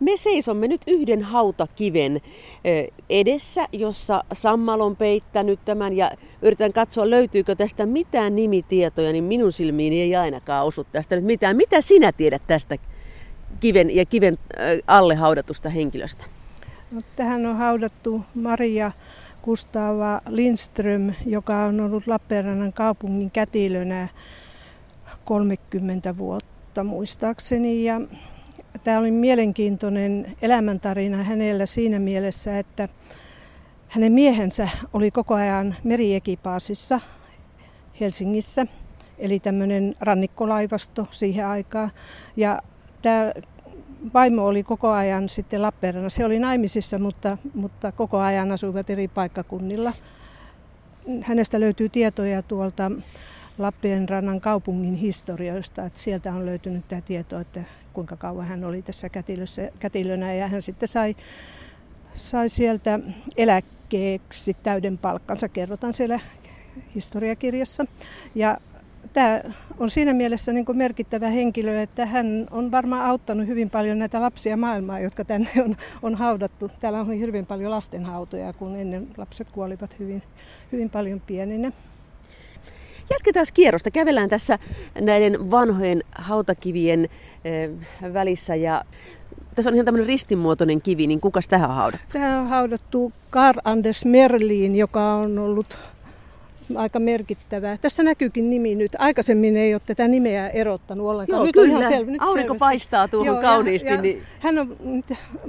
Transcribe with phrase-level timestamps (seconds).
[0.00, 2.20] Me seisomme nyt yhden hautakiven
[3.10, 6.10] edessä, jossa Sammal on peittänyt tämän ja
[6.42, 11.56] yritän katsoa löytyykö tästä mitään nimitietoja, niin minun silmiini ei ainakaan osu tästä nyt mitään.
[11.56, 12.76] Mitä sinä tiedät tästä
[13.60, 14.36] kiven ja kiven
[14.86, 16.24] alle haudatusta henkilöstä?
[16.90, 18.92] No, tähän on haudattu Maria
[19.42, 24.08] Kustava Lindström, joka on ollut Lappeenrannan kaupungin kätilönä
[25.24, 27.84] 30 vuotta muistaakseni.
[27.84, 28.00] Ja
[28.84, 32.88] tämä oli mielenkiintoinen elämäntarina hänellä siinä mielessä, että
[33.88, 37.00] hänen miehensä oli koko ajan meriekipaasissa
[38.00, 38.66] Helsingissä,
[39.18, 41.90] eli tämmöinen rannikkolaivasto siihen aikaan.
[42.36, 42.58] Ja
[43.02, 43.32] tämä
[44.14, 46.16] vaimo oli koko ajan sitten Lappeenrannassa.
[46.16, 49.92] Se oli naimisissa, mutta, mutta koko ajan asuivat eri paikkakunnilla.
[51.22, 52.90] Hänestä löytyy tietoja tuolta
[53.60, 59.08] Lappeenrannan kaupungin historioista, että sieltä on löytynyt tämä tieto, että kuinka kauan hän oli tässä
[59.08, 61.16] kätilössä, kätilönä ja hän sitten sai,
[62.16, 63.00] sai sieltä
[63.36, 66.20] eläkkeeksi täyden palkkansa, kerrotaan siellä
[66.94, 67.86] historiakirjassa.
[68.34, 68.58] Ja
[69.12, 69.40] tämä
[69.78, 74.56] on siinä mielessä niin merkittävä henkilö, että hän on varmaan auttanut hyvin paljon näitä lapsia
[74.56, 76.70] maailmaa, jotka tänne on, on haudattu.
[76.80, 80.22] Täällä on hyvin paljon lastenhautoja, kun ennen lapset kuolivat hyvin,
[80.72, 81.72] hyvin paljon pieninä.
[83.10, 83.90] Jatketaan kierrosta.
[83.90, 84.58] Kävellään tässä
[85.00, 87.08] näiden vanhojen hautakivien
[87.44, 87.70] eh,
[88.12, 88.84] välissä ja
[89.54, 92.06] tässä on ihan tämmöinen ristinmuotoinen kivi, niin kukas tähän on haudattu?
[92.12, 95.78] Tähän on haudattu Karl Anders Merlin, joka on ollut
[96.76, 97.78] aika merkittävää.
[97.78, 98.92] Tässä näkyykin nimi nyt.
[98.98, 101.38] Aikaisemmin ei ole tätä nimeä erottanut ollenkaan.
[101.38, 101.76] Joo, nyt kyllä.
[101.76, 102.58] On ihan sel- nyt Aurinko selvästi.
[102.58, 103.88] paistaa tuohon Joo, kauniisti.
[103.88, 104.22] Ja, ja niin...
[104.40, 104.76] Hän on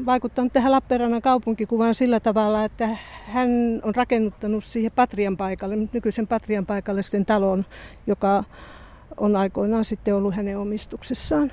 [0.05, 2.89] vaikuttanut tähän Lappeenrannan kaupunkikuvaan sillä tavalla, että
[3.25, 3.49] hän
[3.83, 7.66] on rakennuttanut siihen Patrian paikalle, nykyisen Patrian paikalle sen talon,
[8.08, 8.44] joka
[9.17, 11.52] on aikoinaan sitten ollut hänen omistuksessaan.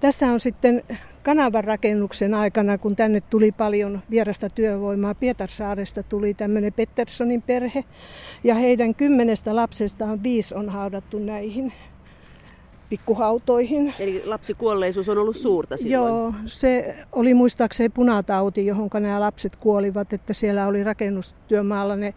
[0.00, 0.82] Tässä on sitten
[1.22, 7.84] kanavan rakennuksen aikana, kun tänne tuli paljon vierasta työvoimaa, Pietarsaaresta tuli tämmöinen Petterssonin perhe.
[8.44, 11.72] Ja heidän kymmenestä lapsestaan viisi on haudattu näihin
[12.92, 13.94] pikkuhautoihin.
[13.98, 16.08] Eli lapsikuolleisuus on ollut suurta silloin?
[16.08, 22.14] Joo, se oli muistaakseni punatauti, johon nämä lapset kuolivat, että siellä oli rakennustyömaalla, ne,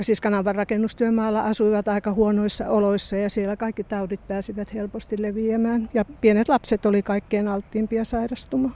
[0.00, 5.88] siis kanavan rakennustyömaalla asuivat aika huonoissa oloissa ja siellä kaikki taudit pääsivät helposti leviämään.
[5.94, 8.74] Ja pienet lapset oli kaikkein alttiimpia sairastumaan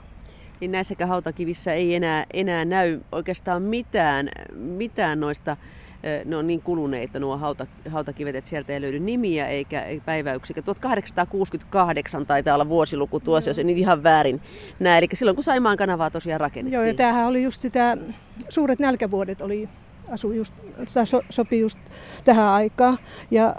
[0.59, 5.57] niin näissäkään hautakivissä ei enää, enää näy oikeastaan mitään, mitään noista
[6.25, 10.61] ne on niin kuluneita nuo hauta, hautakivet, että sieltä ei löydy nimiä eikä päiväyksiä.
[10.61, 14.41] 1868 taitaa olla vuosiluku tuossa, jos en ihan väärin
[14.79, 14.97] näe.
[14.97, 16.73] Eli silloin kun Saimaan kanavaa tosiaan rakennettiin.
[16.73, 17.97] Joo, ja tämähän oli just sitä,
[18.49, 19.69] suuret nälkävuodet oli,
[20.09, 20.53] asu just,
[20.85, 21.79] so, sopi just
[22.23, 22.97] tähän aikaan.
[23.31, 23.55] Ja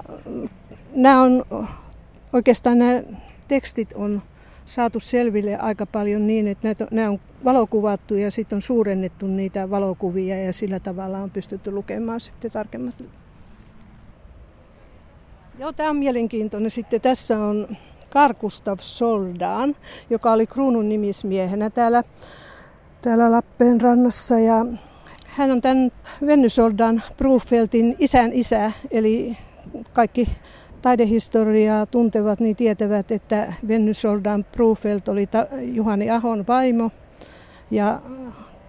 [0.94, 1.44] nämä on,
[2.32, 3.02] oikeastaan nämä
[3.48, 4.22] tekstit on
[4.66, 9.70] saatu selville aika paljon niin, että näitä, nämä on valokuvattu ja sitten on suurennettu niitä
[9.70, 12.94] valokuvia ja sillä tavalla on pystytty lukemaan sitten tarkemmat.
[15.58, 16.70] Joo, tämä on mielenkiintoinen.
[16.70, 17.76] Sitten tässä on
[18.10, 19.76] Karkustav Soldan,
[20.10, 22.02] joka oli kruunun nimismiehenä täällä,
[23.02, 24.38] täällä Lappeenrannassa.
[24.38, 24.66] Ja
[25.26, 25.92] hän on tämän
[26.26, 27.02] Venny Soldan
[27.98, 29.36] isän isä, eli
[29.92, 30.28] kaikki
[30.86, 35.28] taidehistoriaa tuntevat, niin tietävät, että Venny Soldan Brufelt oli
[35.62, 36.90] Juhani Ahon vaimo.
[37.70, 38.00] Ja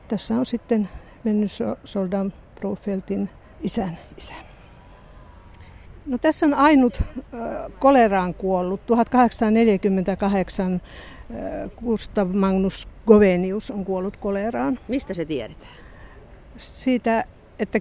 [0.08, 0.90] tässä on sitten
[1.26, 1.46] Venny
[1.84, 3.30] Soldan Brufeltin
[3.62, 4.34] isän isä.
[6.06, 7.02] No, tässä on ainut
[7.80, 8.86] koleraan kuollut.
[8.86, 10.82] 1848
[11.86, 14.80] Gustav Magnus Govenius on kuollut koleraan.
[14.88, 15.76] Mistä se tiedetään?
[16.58, 17.24] Siitä,
[17.60, 17.80] että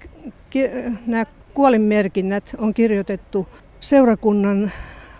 [1.06, 3.48] nämä kuolinmerkinnät on kirjoitettu
[3.80, 4.72] seurakunnan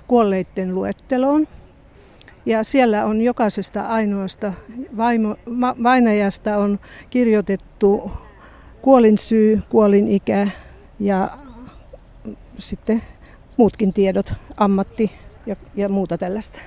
[0.07, 1.49] kuolleiden luetteloon.
[2.47, 4.53] Ja siellä on jokaisesta ainoasta
[4.97, 6.79] vaimo, ma, vainajasta on
[7.11, 8.11] kirjoitettu
[8.83, 10.49] kuolin syy, kuolin ikä
[11.01, 11.39] ja
[12.59, 13.03] sitten
[13.57, 15.13] muutkin tiedot, ammatti
[15.47, 16.59] ja, ja muuta tällaista.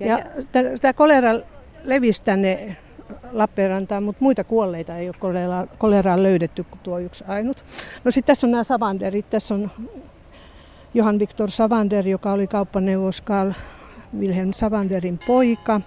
[0.00, 1.30] Ja, ja, ja tämä kolera
[1.84, 2.76] levisi tänne
[3.32, 7.64] Lappeenrantaan, mutta muita kuolleita ei ole koleraan, koleraan löydetty kuin tuo yksi ainut.
[8.04, 9.70] No sitten tässä on nämä savanderit, tässä on
[10.98, 13.52] Johan Viktor Savander, joka oli kauppaneuvos Karl
[14.18, 15.80] Wilhelm Savanderin poika.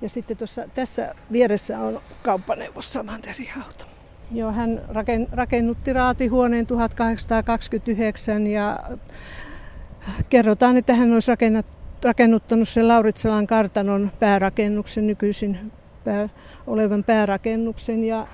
[0.00, 3.84] Ja sitten tuossa, tässä vieressä on kauppaneuvos Savanderin auto.
[4.32, 4.80] Joo, hän
[5.32, 8.78] rakennutti raatihuoneen 1829 ja
[10.28, 11.32] kerrotaan, että hän olisi
[12.04, 15.72] rakennuttanut sen Lauritsalan kartanon päärakennuksen, nykyisin
[16.04, 16.28] pää,
[16.66, 18.04] olevan päärakennuksen.
[18.04, 18.26] Ja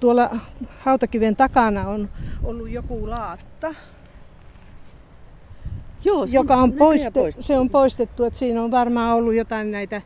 [0.00, 0.38] tuolla
[0.78, 2.08] hautakiven takana on
[2.44, 3.74] ollut joku laatta,
[6.04, 7.46] Joo, se joka on, näköjään poistettu, poistettu.
[7.46, 10.02] se on poistettu, että siinä on varmaan ollut jotain näitä,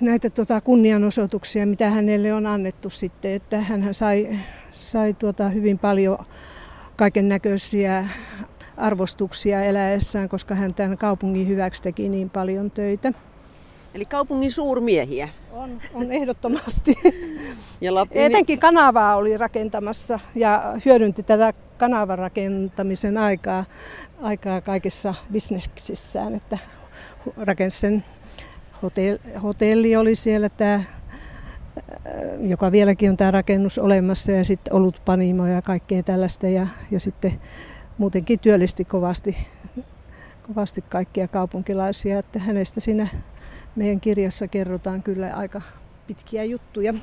[0.00, 4.38] näitä tota kunnianosoituksia, mitä hänelle on annettu sitten, että hän sai,
[4.70, 6.18] sai tuota hyvin paljon
[6.96, 8.08] kaiken näköisiä
[8.76, 13.12] arvostuksia eläessään, koska hän tämän kaupungin hyväksi teki niin paljon töitä.
[13.94, 15.28] Eli kaupungin suurmiehiä.
[15.52, 16.94] On, on ehdottomasti.
[17.80, 23.64] Ja Lapin, Etenkin kanavaa oli rakentamassa ja hyödynti tätä kanavan rakentamisen aikaa,
[24.22, 26.58] aikaa kaikissa bisneksissään, että
[27.36, 28.04] rakensi sen
[28.82, 30.84] hotelli, hotelli oli siellä tämä
[32.40, 37.00] joka vieläkin on tämä rakennus olemassa ja sitten ollut panimo ja kaikkea tällaista ja, ja
[37.00, 37.40] sitten
[37.98, 39.36] muutenkin työllisti kovasti,
[40.46, 43.08] kovasti kaikkia kaupunkilaisia, että hänestä siinä
[43.76, 45.62] meidän kirjassa kerrotaan kyllä aika
[46.06, 46.94] pitkiä juttuja.